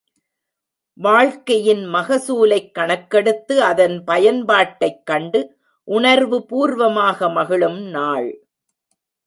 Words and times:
வாழ்க்கையின் 0.97 1.83
மகசூலைக் 1.87 2.71
கணக்கெடுத்து 2.71 3.55
அதன் 3.61 4.03
பயன்பாட்டைக் 4.07 5.03
கண்டு 5.03 5.41
உணர்வு 5.87 6.45
பூர்வமாக 6.45 7.29
மகிழும் 7.29 7.81
நாள்! 7.89 8.29